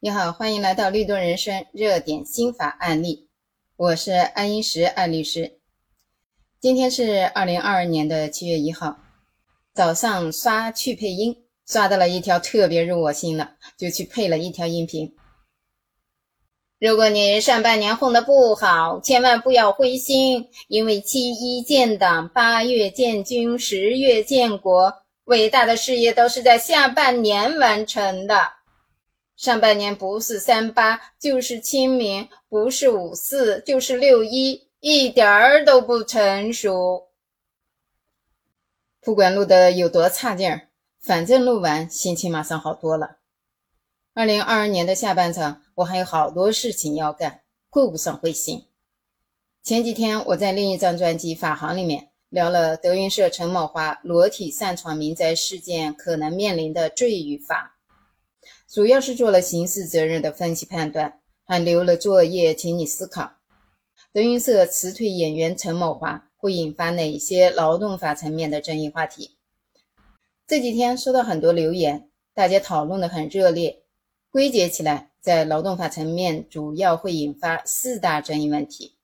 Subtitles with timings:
[0.00, 3.26] 你好，欢迎来到律动人生热点心法案例，
[3.74, 5.58] 我是安英石安律师。
[6.60, 8.96] 今天是二零二二年的七月一号，
[9.74, 15.16] 早上刷去配音，刷到了一条特别入我心了，就去配了一条音频。
[16.78, 24.94] 如果你上半年混得不好，千万不要灰心，因为七一建党，八月建军，十月建国，
[25.24, 28.57] 伟大的事业都是在下半年完成的。
[29.38, 37.06] 上半年不是三八就是清明，不是五四就是六一，一点儿都不成熟。
[39.00, 43.18] 不管录的有多差劲儿，反正录完心情马上好多了。
[44.12, 48.64] 二零二二年的下半场，我还有好多事情要干，顾不上灰心。
[49.62, 57.77] 前几天我在另一张专辑《法行》里面聊了德云社陈某华裸体擅闯民宅事件可能面临的罪与罚。
[58.68, 63.32] 主要是做了刑事责任的分析判断，还留了作业，请你思考：
[64.12, 69.36] 德云社辞退演员陈某华会引发哪些劳动法层面的争议话题？
[70.46, 73.82] 这几天收到很多留言，大家讨论的很热烈。
[74.30, 78.97] 归结起来，在劳动法层面，主要会引发四大争议问题。